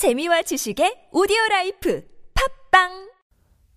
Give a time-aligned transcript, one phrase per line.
[0.00, 2.02] 재미와 지식의 오디오 라이프
[2.70, 3.10] 팟빵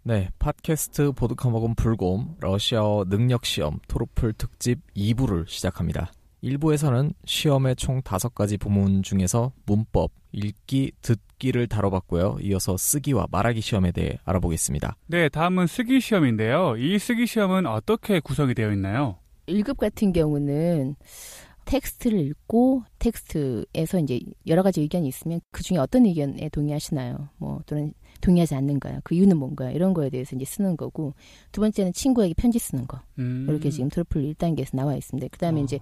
[0.03, 6.13] 네, 팟캐스트 보드카먹은 불곰 러시아어 능력 시험 토르플 특집 2부를 시작합니다.
[6.41, 12.37] 1부에서는 시험의 총 5가지 부문 중에서 문법, 읽기, 듣기를 다뤄봤고요.
[12.42, 14.96] 이어서 쓰기와 말하기 시험에 대해 알아보겠습니다.
[15.08, 16.77] 네, 다음은 쓰기 시험인데요.
[16.77, 19.17] 이 쓰기 시험은 어떻게 구성이 되어 있나요?
[19.47, 20.95] 1급 같은 경우는
[21.66, 27.30] 텍스트를 읽고 텍스트에서 이제 여러 가지 의견이 있으면 그 중에 어떤 의견에 동의하시나요?
[27.38, 28.99] 뭐 또는 동의하지 않는가요?
[29.04, 29.71] 그 이유는 뭔가요?
[29.71, 31.13] 이런 거에 대해서 이제 쓰는 거고
[31.52, 33.45] 두 번째는 친구에게 편지 쓰는 거 음.
[33.49, 35.27] 이렇게 지금 토르플 1단계에서 나와 있습니다.
[35.31, 35.63] 그 다음에 어.
[35.63, 35.80] 이제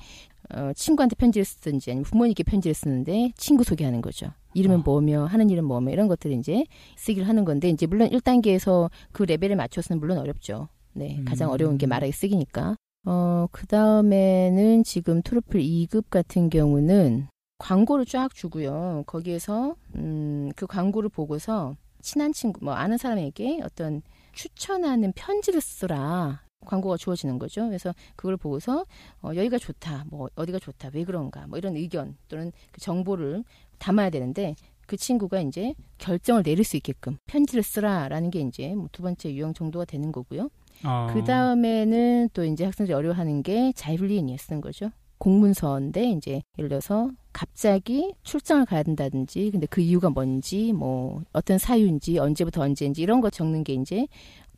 [0.54, 4.32] 어, 친구한테 편지를 쓰든지 아니면 부모님께 편지를 쓰는데 친구 소개하는 거죠.
[4.54, 4.84] 이름은 어.
[4.84, 6.66] 뭐며 하는 일은 뭐며 이런 것들을 이제
[6.98, 10.68] 쓰기를 하는 건데 이제 물론 1단계에서 그 레벨에 맞춰서는 물론 어렵죠.
[10.94, 11.54] 네, 가장 음.
[11.54, 12.76] 어려운 게 말하기 쓰기니까.
[13.06, 17.28] 어, 그 다음에는 지금 트로플 2급 같은 경우는
[17.58, 19.04] 광고를 쫙 주고요.
[19.08, 24.02] 거기에서, 음, 그 광고를 보고서 친한 친구, 뭐, 아는 사람에게 어떤
[24.34, 26.42] 추천하는 편지를 쓰라.
[26.66, 27.66] 광고가 주어지는 거죠.
[27.68, 28.86] 그래서 그걸 보고서,
[29.22, 30.06] 어, 여기가 좋다.
[30.10, 30.92] 뭐, 어디가 좋다.
[30.94, 31.48] 왜 그런가.
[31.48, 33.44] 뭐, 이런 의견 또는 그 정보를
[33.80, 34.56] 담아야 되는데,
[34.88, 39.54] 그 친구가 이제 결정을 내릴 수 있게끔 편지를 쓰라라는 게 이제 뭐 두 번째 유형
[39.54, 40.50] 정도가 되는 거고요.
[40.84, 41.10] 어.
[41.14, 44.92] 그 다음에는 또 이제 학생들이 어려워하는 게 자율리엔이에 쓰는 거죠.
[45.18, 52.18] 공문서인데 이제 예를 들어서 갑자기 출장을 가야 된다든지 근데 그 이유가 뭔지 뭐 어떤 사유인지
[52.18, 54.08] 언제부터 언제인지 이런 거 적는 게 이제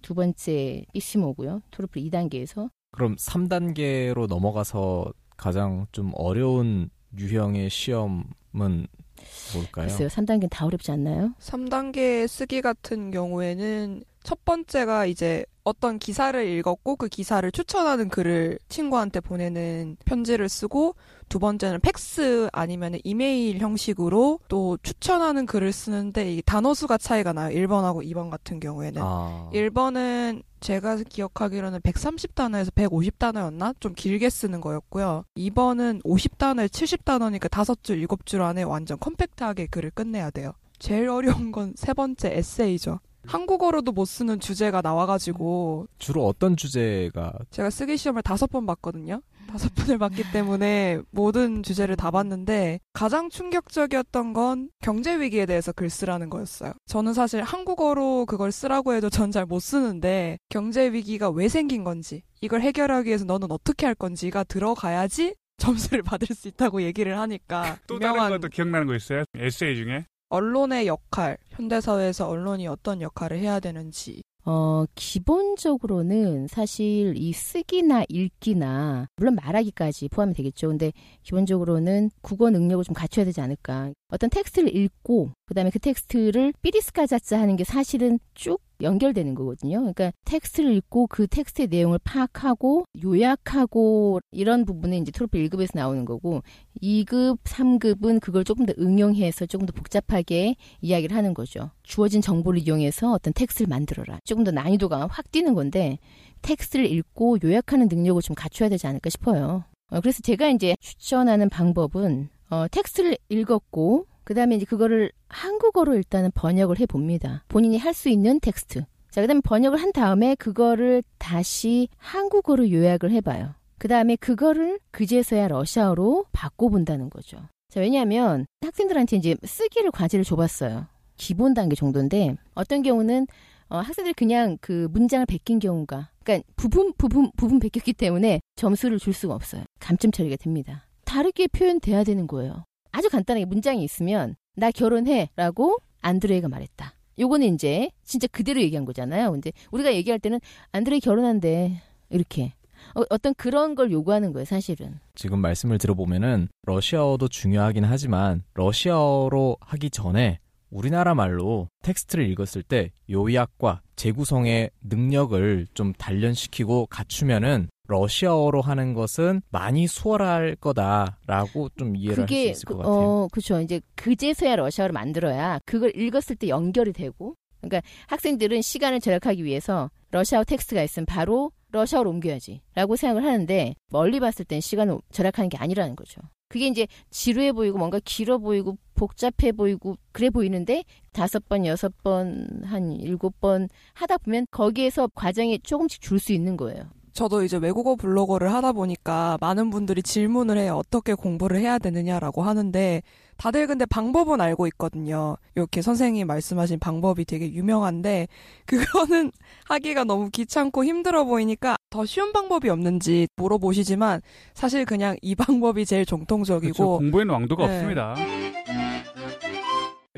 [0.01, 1.61] 두 번째 이시모고요.
[1.71, 9.87] 토르플 2단계에서 그럼 3단계로 넘어가서 가장 좀 어려운 유형의 시험은 뭘까요?
[9.87, 10.07] 글쎄요.
[10.07, 11.33] 3단계는 다 어렵지 않나요?
[11.39, 19.19] 3단계 쓰기 같은 경우에는 첫 번째가 이제 어떤 기사를 읽었고 그 기사를 추천하는 글을 친구한테
[19.21, 20.95] 보내는 편지를 쓰고
[21.29, 27.55] 두 번째는 팩스 아니면 이메일 형식으로 또 추천하는 글을 쓰는데 이 단어 수가 차이가 나요.
[27.55, 29.01] 1번하고 2번 같은 경우에는.
[29.03, 33.75] 아, 1번은 제가 기억하기로는 130단어에서 150단어였나?
[33.79, 35.25] 좀 길게 쓰는 거였고요.
[35.37, 40.53] 2번은 50단어에 70단어니까 5줄, 7줄 안에 완전 컴팩트하게 글을 끝내야 돼요.
[40.79, 42.99] 제일 어려운 건 세 번째 에세이죠.
[43.25, 49.21] 한국어로도 못 쓰는 주제가 나와가지고 주로 어떤 주제가 제가 쓰기 시험을 다섯 번 봤거든요.
[49.47, 55.89] 다섯 번을 봤기 때문에 모든 주제를 다 봤는데 가장 충격적이었던 건 경제 위기에 대해서 글
[55.89, 56.73] 쓰라는 거였어요.
[56.87, 62.23] 저는 사실 한국어로 그걸 쓰라고 해도 전 잘 못 쓰는데 경제 위기가 왜 생긴 건지
[62.41, 67.99] 이걸 해결하기 위해서 너는 어떻게 할 건지가 들어가야지 점수를 받을 수 있다고 얘기를 하니까 또
[67.99, 69.23] 다른 유명한 것도 기억나는 거 있어요?
[69.35, 70.05] 에세이 중에?
[70.33, 79.35] 언론의 역할, 현대사회에서 언론이 어떤 역할을 해야 되는지 어, 기본적으로는 사실 이 쓰기나 읽기나, 물론
[79.35, 80.69] 말하기까지 포함이 되겠죠.
[80.69, 83.91] 근데 기본적으로는 국어 능력을 좀 갖춰야 되지 않을까.
[84.13, 89.79] 어떤 텍스트를 읽고, 그 다음에 그 텍스트를 пересказать 하는 게 사실은 쭉 연결되는 거거든요.
[89.79, 96.43] 그러니까 텍스트를 읽고 그 텍스트의 내용을 파악하고, 요약하고, 이런 부분은 이제 토르플 1급에서 나오는 거고,
[96.79, 101.71] 2급, 3급은 그걸 조금 더 응용해서 조금 더 복잡하게 이야기를 하는 거죠.
[101.81, 104.19] 주어진 정보를 이용해서 어떤 텍스트를 만들어라.
[104.25, 105.97] 조금 더 난이도가 확 뛰는 건데
[106.43, 109.63] 텍스트를 읽고 요약하는 능력을 좀 갖춰야 되지 않을까 싶어요.
[109.89, 116.31] 어, 그래서 제가 이제 추천하는 방법은 어, 텍스트를 읽었고 그 다음에 이제 그거를 한국어로 일단은
[116.33, 117.43] 번역을 해 봅니다.
[117.47, 118.85] 본인이 할 수 있는 텍스트.
[119.09, 123.53] 자, 그 다음에 번역을 한 다음에 그거를 다시 한국어로 요약을 해봐요.
[123.77, 127.37] 그 다음에 그거를 그제서야 러시아어로 바꿔본다는 거죠.
[127.69, 130.87] 자, 왜냐하면 학생들한테 이제 쓰기를 과제를 줘봤어요.
[131.17, 133.27] 기본 단계 정도인데 어떤 경우는
[133.69, 139.13] 어, 학생들이 그냥 그 문장을 베낀 경우가 그러니까 부분 부분 부분 베꼈기 때문에 점수를 줄
[139.13, 139.63] 수가 없어요.
[139.79, 140.85] 감점 처리가 됩니다.
[141.13, 142.65] 다르게 표현돼야 되는 거예요.
[142.91, 146.95] 아주 간단하게 문장이 있으면 나 결혼해라고 안드레이가 말했다.
[147.19, 149.31] 요거는 이제 진짜 그대로 얘기한 거잖아요.
[149.31, 150.39] 근데 우리가 얘기할 때는
[150.71, 151.79] 안드레이 결혼한대
[152.09, 152.53] 이렇게
[152.95, 154.99] 어, 어떤 그런 걸 요구하는 거예요, 사실은.
[155.13, 160.39] 지금 말씀을 들어보면은 러시아어도 중요하긴 하지만 러시아어로 하기 전에
[160.71, 169.87] 우리나라 말로 텍스트를 읽었을 때 요약과 재구성의 능력을 좀 단련시키고 갖추면은 러시아어로 하는 것은 많이
[169.87, 172.93] 수월할 거다라고 좀 이해를 할 수 있을 것 그, 같아요.
[172.95, 173.59] 어, 그렇죠.
[173.59, 177.35] 이제 그제서야 러시아어를 만들어야 그걸 읽었을 때 연결이 되고.
[177.61, 184.43] 그러니까 학생들은 시간을 절약하기 위해서 러시아어 텍스트가 있으면 바로 러시아어로 옮겨야지라고 생각을 하는데 멀리 봤을
[184.45, 186.21] 땐 시간을 절약하는 게 아니라는 거죠.
[186.49, 190.83] 그게 이제 지루해 보이고 뭔가 길어 보이고 복잡해 보이고 그래 보이는데
[191.13, 196.57] 다섯 번, 여섯 번, 한 일곱 번 하다 보면 거기에서 과정이 조금씩 줄 수 있는
[196.57, 196.83] 거예요.
[197.13, 200.75] 저도 이제 외국어 블로거를 하다 보니까 많은 분들이 질문을 해요.
[200.77, 203.03] 어떻게 공부를 해야 되느냐라고 하는데
[203.37, 205.37] 다들 근데 방법은 알고 있거든요.
[205.55, 208.27] 이렇게 선생님이 말씀하신 방법이 되게 유명한데
[208.65, 209.31] 그거는
[209.69, 214.21] 하기가 너무 귀찮고 힘들어 보이니까 더 쉬운 방법이 없는지 물어보시지만
[214.53, 216.17] 사실 그냥 이 방법이 제일 그렇죠.
[216.17, 217.73] 정통적이고 공부에는 왕도가 네.
[217.75, 218.15] 없습니다.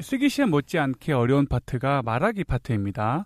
[0.01, 3.25] 쓰기 시험 못지않게 어려운 파트가 말하기 파트입니다.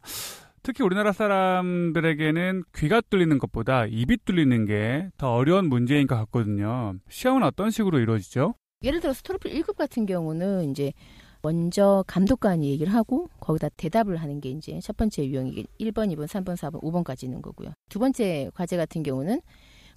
[0.64, 6.96] 특히 우리나라 사람들에게는 귀가 뚫리는 것보다 입이 뚫리는 게 더 어려운 문제인 것 같거든요.
[7.10, 8.54] 시험은 어떤 식으로 이루어지죠?
[8.84, 10.94] 예를 들어서 토르플 1급 같은 경우는 이제
[11.42, 16.56] 먼저 감독관이 얘기를 하고 거기다 대답을 하는 게 이제 첫 번째 유형이 1번, 2번, 3번,
[16.56, 17.72] 4번, 5번까지 있는 거고요.
[17.90, 19.42] 두 번째 과제 같은 경우는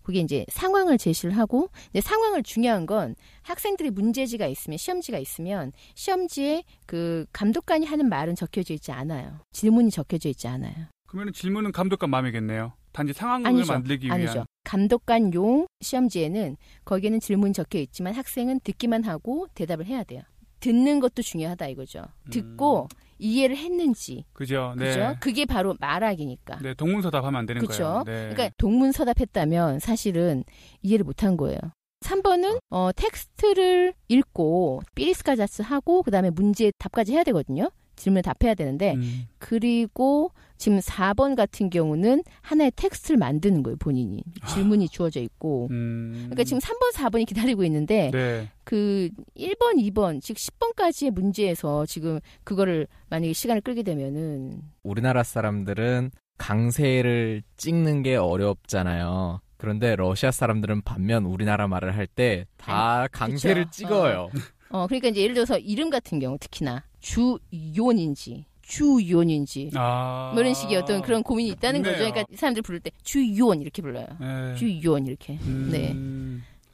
[0.03, 6.65] 그게 이제 상황을 제시를 하고 이제 상황을 중요한 건 학생들이 문제지가 있으면 시험지가 있으면 시험지에
[6.87, 9.41] 그 감독관이 하는 말은 적혀져 있지 않아요.
[9.53, 10.87] 질문이 적혀져 있지 않아요.
[11.07, 12.73] 그러면 질문은 감독관 마음이겠네요.
[12.93, 13.73] 단지 상황을 아니죠.
[13.73, 14.21] 만들기 위한.
[14.21, 14.45] 아니죠.
[14.65, 20.23] 감독관용 시험지에는 거기에는 질문이 적혀 있지만 학생은 듣기만 하고 대답을 해야 돼요.
[20.61, 22.05] 듣는 것도 중요하다 이거죠.
[22.31, 22.89] 듣고
[23.23, 24.25] 이해를 했는지.
[24.33, 24.75] 그죠?
[24.77, 24.87] 네.
[24.87, 25.17] 그죠?
[25.21, 26.59] 그게 바로 말하기니까.
[26.61, 27.85] 네, 동문서답하면 안 되는 그쵸?
[27.85, 28.03] 거예요.
[28.05, 28.35] 네.
[28.35, 30.45] 그러니까 동문서답했다면 사실은
[30.83, 31.59] 이해를 못한 거예요.
[32.01, 37.71] 3번은 어, 텍스트를 읽고 пересказать 하고 그다음에 문제 답까지 해야 되거든요.
[37.97, 44.23] 질문에 답해야 되는데 음, 그리고 지금 4번 같은 경우는 하나의 텍스트를 만드는 거예요, 본인이.
[44.49, 45.67] 질문이 주어져 있고.
[45.73, 46.13] 음.
[46.31, 48.49] 그러니까 지금 3번, 4번이 기다리고 있는데 네.
[48.65, 57.43] 그 1번, 2번, 즉 10번까지의 문제에서 지금 그거를 만약에 시간을 끌게 되면은 우리나라 사람들은 강세를
[57.57, 59.41] 찍는 게 어렵잖아요.
[59.57, 63.77] 그런데 러시아 사람들은 반면 우리나라 말을 할 때 다 강세를 그쵸.
[63.77, 64.29] 찍어요.
[64.71, 70.31] 어 그러니까 이제 예를 들어서 이름 같은 경우 특히나 주요원인지 주요원인지 아.
[70.33, 71.97] 뭐 이런 식의 어떤 그런 고민이 있다는 거죠.
[71.97, 72.11] 있네요.
[72.13, 74.07] 그러니까 사람들 부를 때 주요원 이렇게 불러요.
[74.19, 74.55] 네.
[74.57, 75.35] 주요원 이렇게.
[75.43, 75.69] 음.
[75.71, 75.95] 네.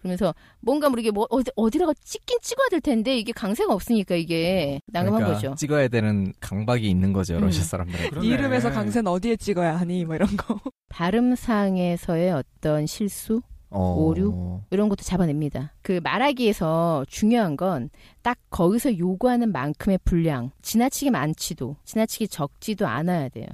[0.00, 5.22] 그러면서 뭔가 모르게 뭐 어디 어디라가 찍긴 찍어야 될 텐데 이게 강세가 없으니까 이게 난감한
[5.22, 5.54] 그러니까 거죠.
[5.56, 7.40] 찍어야 되는 강박이 있는 거죠, 음.
[7.40, 8.22] 러시아 사람들은.
[8.22, 10.60] 이름에서 강세는 어디에 찍어야 하니 뭐 이런 거.
[10.90, 13.94] 발음상에서의 어떤 실수 어...
[13.98, 14.60] 오류?
[14.70, 15.72] 이런 것도 잡아냅니다.
[15.82, 17.90] 그 말하기에서 중요한 건
[18.28, 23.46] 딱 거기서 요구하는 만큼의 분량, 지나치게 많지도, 지나치게 적지도 않아야 돼요.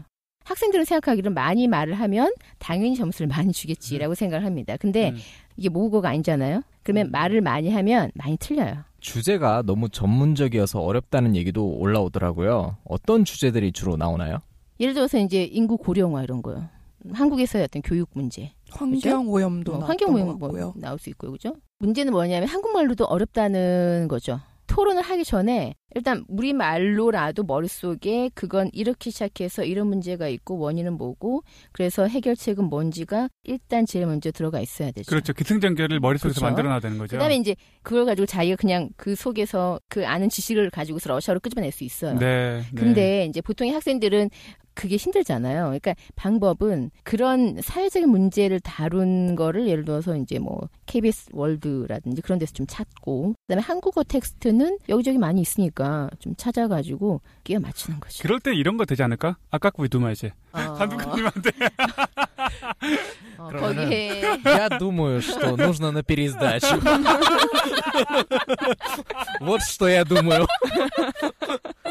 [0.44, 4.76] 학생들은 생각하기를 많이 말을 하면 당연히 점수를 많이 주겠지라고 생각을 합니다.
[4.76, 5.16] 근데 음.
[5.56, 6.62] 이게 모국어가 아니잖아요.
[6.82, 8.78] 그러면 말을 많이 하면 많이 틀려요.
[8.98, 12.78] 주제가 너무 전문적이어서 어렵다는 얘기도 올라오더라고요.
[12.84, 14.38] 어떤 주제들이 주로 나오나요?
[14.80, 16.68] 예를 들어서 이제 인구 고령화 이런 거요.
[17.12, 20.74] 한국에서의 어떤 교육 문제, 환경 오염도 뭐 나왔던 환경 것 오염 뭐.
[20.76, 21.54] 나올 수 있고요, 그죠?
[21.78, 24.40] 문제는 뭐냐면 한국말로도 어렵다는 거죠.
[24.66, 31.42] 토론을 하기 전에 일단 우리 말로라도 머릿속에 그건 이렇게 시작해서 이런 문제가 있고 원인은 뭐고
[31.72, 35.08] 그래서 해결책은 뭔지가 일단 제일 먼저 들어가 있어야 되죠.
[35.08, 35.32] 그렇죠.
[35.32, 36.44] 기승전결을 머릿속에서 그렇죠.
[36.46, 37.16] 만들어 놔야 되는 거죠.
[37.16, 41.84] 그다음에 이제 그걸 가지고 자기가 그냥 그 속에서 그 아는 지식을 가지고서 러시아로 끄집어낼 수
[41.84, 42.18] 있어요.
[42.18, 42.60] 네.
[42.60, 42.64] 네.
[42.74, 44.30] 근데 이제 보통의 학생들은
[44.75, 45.63] 그게 힘들잖아요.
[45.65, 52.53] 그러니까 방법은 그런 사회적인 문제를 다룬 거를 예를 들어서 이제 뭐 KBS 월드라든지 그런 데서
[52.53, 58.23] 좀 찾고 그다음에 한국어 텍스트는 여기저기 많이 있으니까 좀 찾아가지고 끼워 맞추는 거죠.
[58.23, 59.35] 그럴 때 이런 거 되지 않을까?
[59.51, 60.31] 아까 그 두마이제.
[60.53, 61.49] 어, 한국님한테
[63.37, 66.79] 어, 그러면은- 거기에 Я думаю, что нужно на пересдачу.
[69.41, 70.45] Вот что я думаю.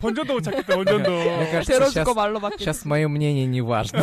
[0.00, 0.74] 본전도 못 찾겠다.
[0.74, 1.10] 본전도.
[1.10, 2.64] Мне кажется, 들어줄 거 сейчас, 말로 받기.
[2.64, 4.02] сейчас мое мнение не важно.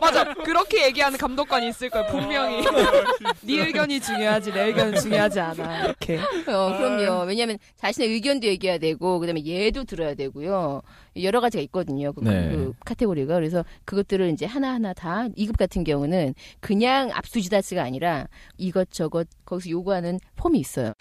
[0.00, 0.34] 맞아.
[0.34, 2.62] 그렇게 얘기하는 감독관이 있을 거야 분명히.
[3.42, 5.84] 네 의견이 중요하지 내 의견은 중요하지 않아.
[5.84, 6.18] 이렇게.
[6.18, 7.24] 어, 그럼요.
[7.26, 10.82] 왜냐하면 자신의 의견도 얘기해야 되고 그다음에 얘도 들어야 되고요.
[11.22, 12.12] 여러 가지가 있거든요.
[12.12, 12.50] 그, 네.
[12.50, 18.26] 그 카테고리가 그래서 그것들을 이제 하나 하나 다 2급 같은 경우는 그냥 압수지다스가 아니라
[18.58, 20.92] 이것저것 거기서 요구하는 폼이 있어요.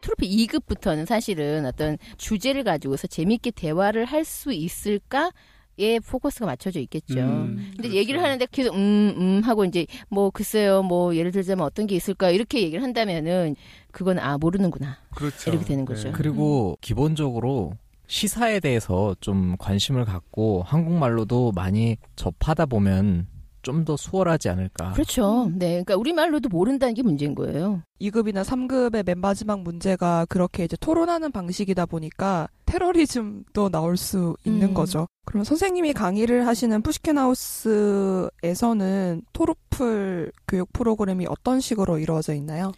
[0.00, 5.30] 트로피 2급부터는 사실은 어떤 주제를 가지고서 재밌게 대화를 할 수 있을까
[5.78, 7.20] 에 포커스가 맞춰져 있겠죠.
[7.20, 7.96] 음, 근데 그렇죠.
[7.96, 12.28] 얘기를 하는데 계속 음, 음 하고 이제 뭐 글쎄요 뭐 예를 들자면 어떤 게 있을까
[12.28, 13.56] 이렇게 얘기를 한다면은
[13.90, 15.50] 그건 아 모르는구나 그렇죠.
[15.50, 16.12] 이렇게 되는 거죠.
[16.12, 17.72] 그리고 기본적으로
[18.08, 23.26] 시사에 대해서 좀 관심을 갖고 한국말로도 많이 접하다 보면
[23.62, 24.92] 좀 더 수월하지 않을까.
[24.92, 25.50] 그렇죠.
[25.54, 27.82] 네, 그러니까 우리 말로도 모른다는 게 문제인 거예요.
[28.00, 34.74] 2급이나 3급의 맨 마지막 문제가 그렇게 이제 토론하는 방식이다 보니까 테러리즘도 나올 수 있는 음.
[34.74, 35.06] 거죠.
[35.24, 42.72] 그럼 선생님이 강의를 하시는 푸시킨하우스에서는 토르플 교육 프로그램이 어떤 식으로 이루어져 있나요?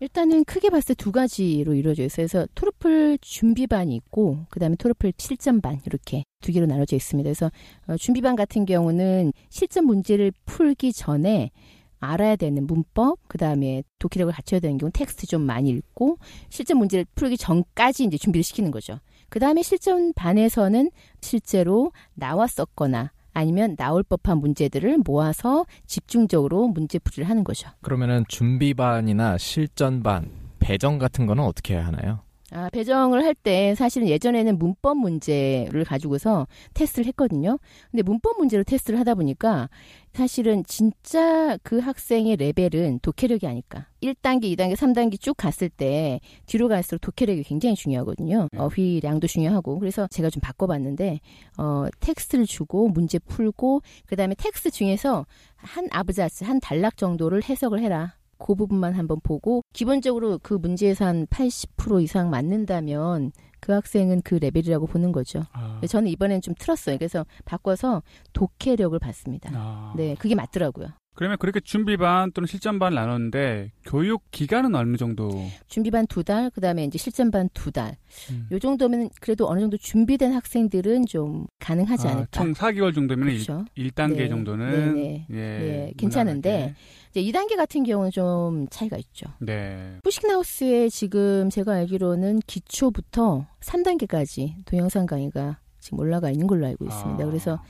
[0.00, 2.26] 일단은 크게 봤을 때 두 가지로 이루어져 있어요.
[2.26, 7.26] 그래서 토르플 준비반이 있고 그다음에 토르플 실전 반 이렇게 두 개로 나눠져 있습니다.
[7.26, 7.50] 그래서
[7.86, 11.50] 어, 준비반 같은 경우는 실전 문제를 풀기 전에
[11.98, 16.18] 알아야 되는 문법, 그 다음에 독해력을 갖춰야 되는 경우 텍스트 좀 많이 읽고
[16.50, 19.00] 실전 문제를 풀기 전까지 이제 준비를 시키는 거죠.
[19.28, 27.44] 그 다음에 실전 반에서는 실제로 나왔었거나 아니면 나올 법한 문제들을 모아서 집중적으로 문제 풀이를 하는
[27.44, 27.68] 거죠.
[27.82, 32.20] 그러면은 준비반이나 실전반, 배정 같은 거는 어떻게 해야 하나요?
[32.56, 37.58] 아, 배정을 할 때 사실은 예전에는 문법 문제를 가지고서 테스트를 했거든요.
[37.90, 39.68] 근데 문법 문제로 테스트를 하다 보니까
[40.14, 43.88] 사실은 진짜 그 학생의 레벨은 독해력이 아닐까.
[44.02, 48.48] 1단계, 2단계, 3단계 쭉 갔을 때 뒤로 갈수록 독해력이 굉장히 중요하거든요.
[48.50, 48.58] 네.
[48.58, 49.78] 어휘량도 중요하고.
[49.78, 51.20] 그래서 제가 좀 바꿔봤는데,
[51.58, 57.80] 어, 텍스트를 주고 문제 풀고, 그 다음에 텍스트 중에서 한 아브자스, 한 단락 정도를 해석을
[57.80, 58.15] 해라.
[58.38, 64.86] 그 부분만 한번 보고 기본적으로 그 문제에서 한 80% 이상 맞는다면 그 학생은 그 레벨이라고
[64.86, 65.44] 보는 거죠.
[65.52, 65.80] 아.
[65.88, 66.98] 저는 이번엔 좀 틀었어요.
[66.98, 68.02] 그래서 바꿔서
[68.32, 69.50] 독해력을 봤습니다.
[69.54, 69.94] 아.
[69.96, 70.88] 네, 그게 맞더라고요.
[71.16, 75.30] 그러면 그렇게 준비반 또는 실전반 나눴는데 교육 기간은 어느 정도?
[75.66, 77.96] 준비반 두 달, 그 다음에 이제 실전반 두 달.
[78.30, 78.46] 음.
[78.52, 82.28] 요 정도면 그래도 어느 정도 준비된 학생들은 좀 가능하지 아, 않을까.
[82.30, 83.64] 총 4개월 정도면 그렇죠.
[83.74, 84.28] 1, 단계 네.
[84.28, 85.26] 정도는 네 네.
[85.30, 86.74] 예, 네, 괜찮은데.
[87.10, 89.26] 이제 2단계 같은 경우는 좀 차이가 있죠.
[89.40, 89.98] 네.
[90.04, 97.22] 푸시킨하우스에 지금 제가 알기로는 기초부터 3단계까지 동영상 강의가 지금 올라가 있는 걸로 알고 있습니다.
[97.22, 97.26] 아.
[97.26, 97.62] 그래서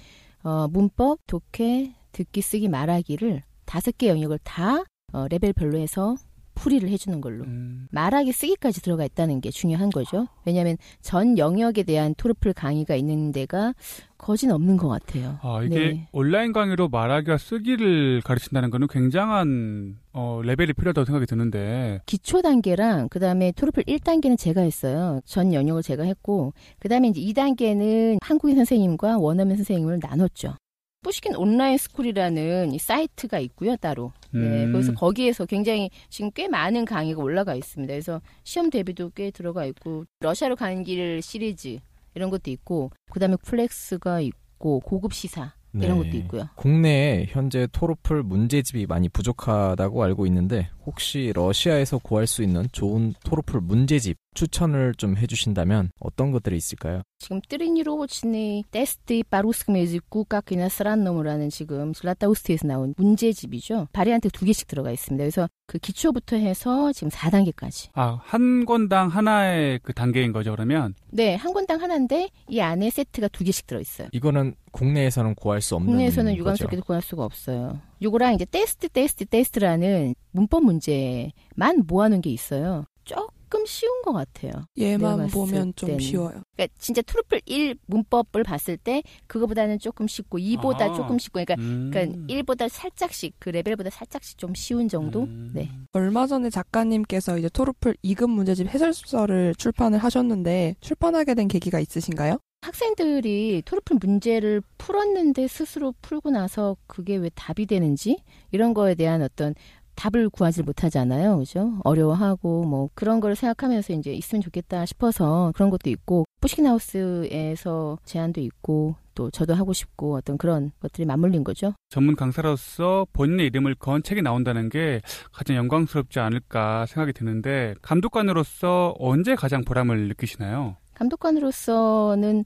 [0.43, 6.17] 어, 문법, 독해, 듣기, 쓰기, 말하기를 다섯 개 영역을 다 어, 레벨별로 해서
[6.55, 7.45] 풀이를 해주는 걸로.
[7.45, 10.27] 음, 말하기 쓰기까지 들어가 있다는 게 중요한 거죠.
[10.47, 13.75] 왜냐하면 전 영역에 대한 토르플 강의가 있는 데가
[14.17, 15.39] 거진 없는 것 같아요.
[15.43, 16.09] 아, 이게 네.
[16.13, 23.21] 온라인 강의로 말하기와 쓰기를 가르친다는 거는 굉장한 어, 레벨이 필요하다고 생각이 드는데 기초 단계랑 그
[23.21, 25.21] 다음에 TORFL 1 단계는 제가 했어요.
[25.27, 30.55] 전 영역을 제가 했고 그 다음에 이제 2 단계는 한국인 선생님과 원어민 선생님을 나눴죠.
[31.03, 34.12] 뿌시킨 온라인 스쿨이라는 이 사이트가 있고요, 따로.
[34.33, 34.73] 네, 음.
[34.73, 37.93] 그래서 거기에서 굉장히 지금 꽤 많은 강의가 올라가 있습니다.
[37.93, 41.79] 그래서 시험 대비도 꽤 들어가 있고 러시아로 가는 길 시리즈
[42.15, 46.05] 이런 것도 있고 그다음에 FLEX가 있고 고급 시사 이런 네.
[46.05, 46.49] 것도 있고요.
[46.57, 53.61] 국내에 현재 TORFL 문제집이 많이 부족하다고 알고 있는데 혹시 러시아에서 구할 수 있는 좋은 TORFL
[53.61, 57.02] 문제집 추천을 좀 해주신다면 어떤 것들이 있을까요?
[57.19, 63.88] 지금 Тренировочные тесты по русскому языку как иностранному라는 지금 슬라타우스트에서 나온 문제집이죠.
[63.93, 65.23] варианты 두 개씩 들어가 있습니다.
[65.23, 67.88] 그래서 그 기초부터 해서 지금 4단계까지.
[67.95, 70.95] 아, 한 권당 하나의 그 단계인 거죠, 그러면?
[71.11, 74.09] 네, 한 권당 하나인데 이 안에 세트가 두 개씩 들어있어요.
[74.12, 77.81] 이거는 국내에서는 구할 수 없는 국내에서는 유감스럽게도 구할 수가 없어요.
[78.02, 82.85] 요거랑 이제 Тесты, тесты, тесты라는 문법 문제만 모아놓은 게 있어요.
[83.05, 84.53] 쪽 조금 쉬운 것 같아요.
[84.79, 86.00] 얘만 보면 좀 때는.
[86.00, 86.43] 쉬워요.
[86.57, 90.95] 그러니까 진짜 TORFL 1 문법을 봤을 때 그거보다는 조금 쉽고 2보다 아하.
[90.95, 91.91] 조금 쉽고 그러니까 음.
[91.93, 95.23] 그러니까 1보다 살짝씩 그 레벨보다 살짝씩 좀 쉬운 정도?
[95.25, 95.53] 음.
[95.55, 95.71] 네.
[95.93, 102.38] 얼마 전에 작가님께서 이제 토르플 2급 문제집 해설서를 출판을 하셨는데 출판하게 된 계기가 있으신가요?
[102.62, 108.19] 학생들이 토르플 문제를 풀었는데 스스로 풀고 나서 그게 왜 답이 되는지
[108.50, 109.55] 이런 거에 대한 어떤
[109.97, 111.38] 답을 구하지 못하잖아요.
[111.38, 111.73] 그죠?
[111.85, 118.95] 어려워하고 뭐 그런 걸 생각하면서 이제 있으면 좋겠다 싶어서 그런 것도 있고 뿌시킨하우스에서 제안도 있고
[119.15, 121.73] 또 저도 하고 싶고 어떤 그런 것들이 맞물린 거죠.
[121.88, 125.00] 전문 강사로서 본인의 이름을 건 책이 나온다는 게
[125.33, 130.76] 가장 영광스럽지 않을까 생각이 드는데 감독관으로서 언제 가장 보람을 느끼시나요?
[130.95, 132.45] 감독관으로서는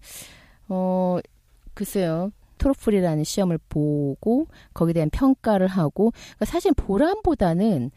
[0.69, 1.19] 어
[1.75, 2.31] 글쎄요.
[2.61, 7.91] 트로플이라는 시험을 보고 거기에 대한 평가를 하고 그러니까 사실 보람보다는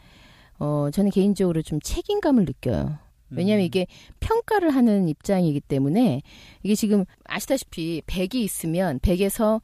[0.59, 2.97] 어 저는 개인적으로 좀 책임감을 느껴요.
[3.29, 3.65] 왜냐하면 음.
[3.65, 3.87] 이게
[4.19, 6.21] 평가를 하는 입장이기 때문에
[6.61, 9.61] 이게 지금 아시다시피 100이 있으면 100에서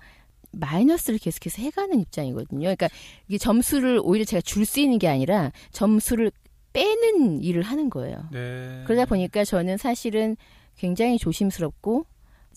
[0.52, 2.62] 마이너스를 계속해서 해가는 입장이거든요.
[2.62, 2.90] 그러니까
[3.28, 6.32] 이게 점수를 오히려 제가 줄 수 있는 게 아니라 점수를
[6.74, 8.28] 빼는 일을 하는 거예요.
[8.32, 8.84] 네.
[8.86, 10.36] 그러다 보니까 저는 사실은
[10.76, 12.06] 굉장히 조심스럽고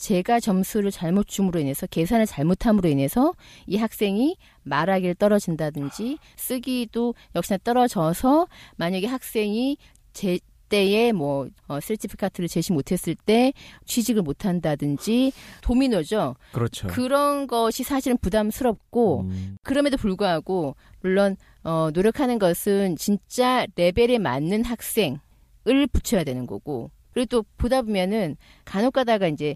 [0.02, 3.34] 제가 점수를 잘못 줌으로 인해서 계산을 잘못함으로 인해서
[3.68, 9.76] 이 학생이 말하기를 떨어진다든지 쓰기도 역시나 떨어져서 만약에 학생이
[10.12, 10.40] 제
[10.70, 13.52] 때에 뭐 어, 세티피카트를 제시 못했을 때
[13.84, 16.34] 취직을 못한다든지 도미노죠.
[16.50, 16.88] 그렇죠.
[16.88, 25.86] 그런 것이 사실은 부담스럽고 음, 그럼에도 불구하고 물론 어, 노력하는 것은 진짜 레벨에 맞는 학생을
[25.92, 29.54] 붙여야 되는 거고 그리고 또 보다 보면은 간혹 가다가 이제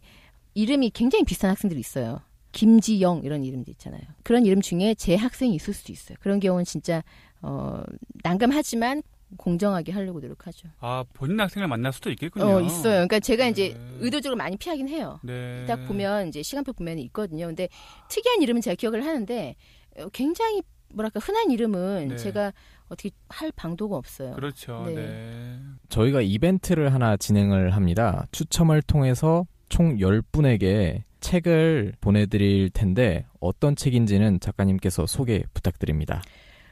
[0.57, 2.23] 이름이 굉장히 비슷한 학생들이 있어요.
[2.53, 4.01] 김지영 이런 이름도 있잖아요.
[4.23, 6.17] 그런 이름 중에 제 학생이 있을 수도 있어요.
[6.21, 7.03] 그런 경우는 진짜
[7.43, 7.83] 어,
[8.25, 9.03] 난감하지만
[9.37, 10.69] 공정하게 하려고 노력하죠.
[10.81, 12.47] 아 본인 학생을 만날 수도 있겠군요.
[12.47, 13.07] 어, 있어요.
[13.07, 13.97] 그러니까 제가 이제 네.
[14.01, 15.21] 의도적으로 많이 피하긴 해요.
[15.23, 15.67] 네.
[15.67, 17.47] 딱 보면 이제 시간표 보면 있거든요.
[17.47, 17.69] 근데
[18.09, 19.57] 특이한 이름은 제가 기억을 하는데
[19.99, 20.63] 어, 굉장히
[20.95, 22.17] 뭐랄까 흔한 이름은 네.
[22.17, 22.55] 제가
[22.89, 24.33] 어떻게 할 방도가 없어요.
[24.35, 24.85] 그렇죠.
[24.87, 24.95] 네.
[24.95, 25.59] 네.
[25.91, 28.27] 저희가 이벤트를 하나 진행을 합니다.
[28.33, 36.23] 추첨을 통해서 총 10분에게 책을 보내드릴 텐데 어떤 책인지는 작가님께서 소개 부탁드립니다.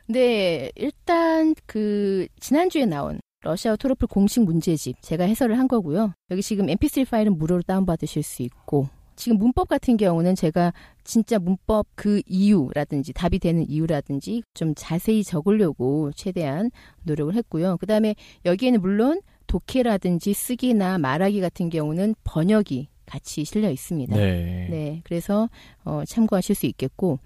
[0.07, 6.13] 네, 일단 그 지난주에 나온 러시아 토로플 공식 문제집 제가 해설을 한 거고요.
[6.31, 10.73] 여기 지금 mp3 파일은 무료로 다운받으실 수 있고 지금 문법 같은 경우는 제가
[11.05, 16.71] 진짜 문법 그 이유라든지 답이 되는 이유라든지 좀 자세히 적으려고 최대한
[17.03, 17.77] 노력을 했고요.
[17.79, 19.21] 그 다음에 여기에는 물론
[19.55, 24.17] 독해라든지 쓰기나 말하기 같은 경우는 번역이 같이 실려 있습니다.
[24.17, 24.67] 네.
[24.69, 25.49] 네, 그래서
[25.85, 27.21] 어, 참고하실 수 있겠고,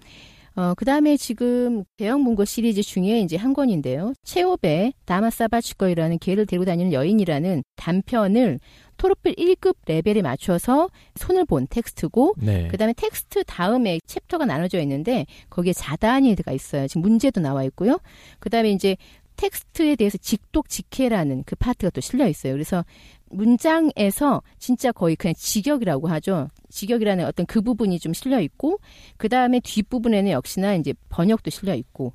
[0.55, 4.13] 어, 그 다음에 지금 대역 문고 시리즈 중에 이제 한 권인데요.
[4.23, 8.59] 체호프의 Дама с собачкой라는 개를 데리고 다니는 여인이라는 단편을
[8.97, 12.67] TORFL 1급 레벨에 맞춰서 손을 본 텍스트고, 네.
[12.67, 16.87] 그 다음에 텍스트 다음에 챕터가 나눠져 있는데, 거기에 задания 들어가 있어요.
[16.87, 17.99] 지금 문제도 나와 있고요.
[18.39, 18.97] 그 다음에 이제
[19.39, 22.53] 텍스트에 대해서 직독 직해라는 그 파트가 또 실려 있어요.
[22.53, 22.83] 그래서
[23.29, 26.49] 문장에서 진짜 거의 그냥 직역이라고 하죠.
[26.69, 28.79] 직역이라는 어떤 그 부분이 좀 실려 있고,
[29.17, 32.13] 그 다음에 뒷부분에는 역시나 이제 번역도 실려 있고,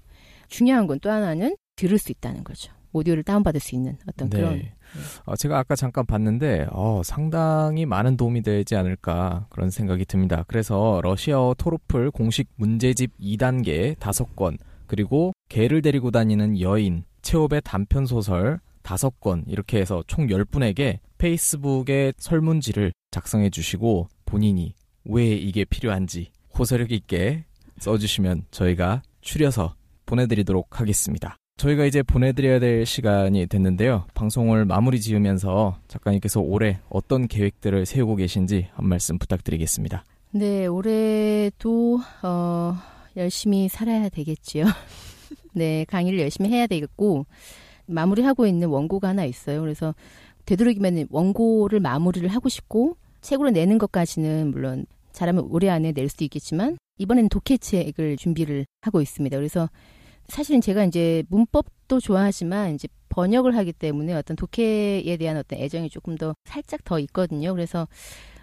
[0.49, 2.73] 중요한 건 또 하나는 들을 수 있다는 거죠.
[2.93, 4.57] 오디오를 다운받을 수 있는 어떤 그런.
[4.57, 4.73] 네.
[5.25, 10.45] 어, 제가 아까 잠깐 봤는데 어, 상당히 많은 도움이 되지 않을까 그런 생각이 듭니다.
[10.47, 18.61] 그래서 러시아어 토로플 공식 문제집 2단계 5권 그리고 개를 데리고 다니는 여인 체홉의 단편 소설
[18.85, 27.45] 5권 이렇게 해서 총 10분에게 페이스북에 설문지를 작성해 주시고 본인이 왜 이게 필요한지 호소력 있게
[27.78, 29.75] 써주시면 저희가 추려서
[30.07, 31.37] 보내드리도록 하겠습니다.
[31.57, 34.07] 저희가 이제 보내드려야 될 시간이 됐는데요.
[34.14, 40.04] 방송을 마무리 지으면서 작가님께서 올해 어떤 계획들을 세우고 계신지 한 말씀 부탁드리겠습니다.
[40.33, 42.76] 네, 올해도, 어,
[43.16, 44.64] 열심히 살아야 되겠지요.
[45.54, 47.26] 네, 강의를 열심히 해야 되겠고,
[47.87, 49.61] 마무리하고 있는 원고가 하나 있어요.
[49.61, 49.94] 그래서
[50.46, 56.76] 되도록이면 원고를 마무리를 하고 싶고, 책으로 내는 것까지는 물론 잘하면 올해 안에 낼 수도 있겠지만,
[56.98, 59.37] 이번에는 독해책을 준비를 하고 있습니다.
[59.37, 59.68] 그래서
[60.29, 66.16] 사실은 제가 이제 문법도 좋아하지만 이제 번역을 하기 때문에 어떤 독해에 대한 어떤 애정이 조금
[66.16, 67.52] 더 살짝 더 있거든요.
[67.52, 67.87] 그래서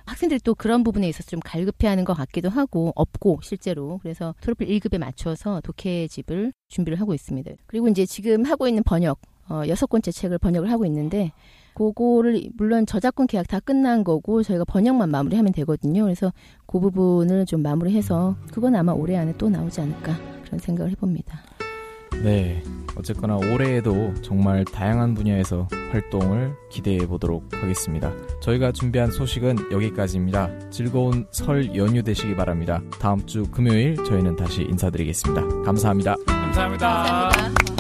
[0.06, 4.98] 학생들이 또 그런 부분에 있어서 좀 갈급해하는 것 같기도 하고 없고 실제로 그래서 토르필 1급에
[4.98, 7.52] 맞춰서 독해집을 준비를 하고 있습니다.
[7.68, 11.32] 그리고 이제 지금 하고 있는 번역 어, 여섯 번째 책을 번역을 하고 있는데
[11.74, 16.04] 그거를 물론 저작권 계약 다 끝난 거고 저희가 번역만 마무리하면 되거든요.
[16.04, 16.32] 그래서
[16.66, 21.42] 그 부분을 좀 마무리해서 그건 아마 올해 안에 또 나오지 않을까 그런 생각을 해봅니다.
[22.24, 22.64] 네.
[22.96, 28.12] 어쨌거나 올해에도 정말 다양한 분야에서 활동을 기대해 보도록 하겠습니다.
[28.42, 30.70] 저희가 준비한 소식은 여기까지입니다.
[30.70, 32.82] 즐거운 설 연휴 되시기 바랍니다.
[33.00, 35.64] 다음 주 금요일 저희는 다시 인사드리겠습니다.
[35.64, 36.16] 감사합니다.
[36.26, 36.94] 감사합니다.
[37.30, 37.71] 감사합니다.